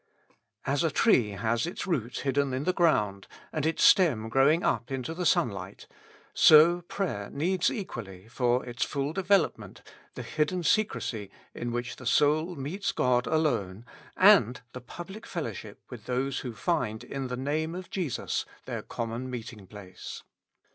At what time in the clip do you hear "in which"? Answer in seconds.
11.53-11.97